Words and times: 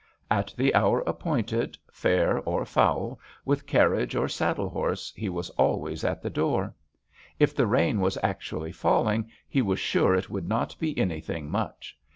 At 0.31 0.51
the 0.57 0.73
hour 0.73 1.01
appointed, 1.01 1.77
fair 1.91 2.39
or 2.39 2.65
foul, 2.65 3.19
with 3.45 3.67
carriage 3.67 4.15
or 4.15 4.27
saddle 4.27 4.67
horse, 4.67 5.13
he 5.15 5.29
was 5.29 5.51
always 5.51 6.03
at 6.03 6.23
the 6.23 6.29
door. 6.31 6.73
If 7.37 7.55
the 7.55 7.67
rain 7.67 7.99
was 8.01 8.17
actually 8.23 8.71
falling, 8.71 9.29
he 9.47 9.61
was 9.61 9.77
sure 9.79 10.15
it 10.15 10.27
would 10.27 10.47
not 10.47 10.75
be 10.79 10.97
anything 10.97 11.51
much. 11.51 11.99